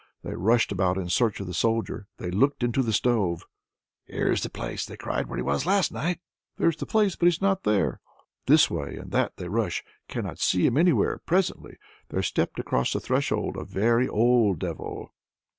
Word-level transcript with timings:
They 0.23 0.33
rushed 0.33 0.71
about 0.71 0.97
in 0.97 1.09
search 1.09 1.39
of 1.39 1.45
the 1.45 1.53
Soldier; 1.53 2.07
they 2.17 2.31
looked 2.31 2.63
into 2.63 2.81
the 2.81 2.91
stove 2.91 3.43
"Here's 4.05 4.41
the 4.41 4.49
place," 4.49 4.83
they 4.83 4.97
cried, 4.97 5.27
"where 5.27 5.37
he 5.37 5.43
was 5.43 5.67
last 5.67 5.91
night." 5.91 6.19
"There's 6.57 6.77
the 6.77 6.87
place, 6.87 7.15
but 7.15 7.27
he's 7.27 7.39
not 7.39 7.65
there." 7.65 7.99
This 8.47 8.67
way 8.67 8.95
and 8.97 9.11
that 9.11 9.37
they 9.37 9.47
rush, 9.47 9.83
cannot 10.07 10.39
see 10.39 10.65
him 10.65 10.75
anywhere. 10.77 11.19
Presently 11.27 11.77
there 12.09 12.23
stepped 12.23 12.57
across 12.59 12.93
the 12.93 12.99
threshold 12.99 13.55
a 13.57 13.63
very 13.63 14.09
old 14.09 14.57
devil. 14.57 15.11